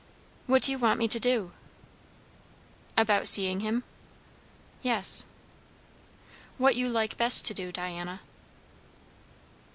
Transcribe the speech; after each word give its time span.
"What 0.47 0.63
do 0.63 0.71
you 0.71 0.79
want 0.79 0.97
me 0.97 1.07
to 1.07 1.19
do?" 1.19 1.51
"About 2.97 3.27
seeing 3.27 3.59
him?" 3.59 3.83
"Yes." 4.81 5.27
"What 6.57 6.75
you 6.75 6.89
like 6.89 7.17
best 7.17 7.45
to 7.45 7.53
do, 7.53 7.71
Diana." 7.71 8.21